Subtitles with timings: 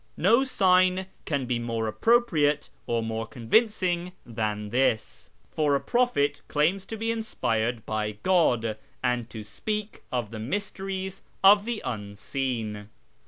[0.17, 5.29] No sign can be more appropriate or more convincing than this.
[5.51, 10.39] For a prophet claims to be in spired by God, and to speak of the
[10.39, 12.89] mysteries of the Unseen.